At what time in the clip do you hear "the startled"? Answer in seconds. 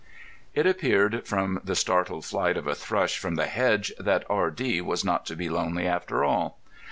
1.63-2.25